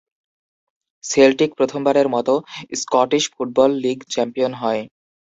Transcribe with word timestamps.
Celtic 1.03 1.51
প্রথমবারের 1.57 2.07
মতো 2.09 2.33
Scottish 2.79 3.23
football 3.33 3.71
league 3.83 3.97
champion 4.13 4.53
হয়। 4.61 4.81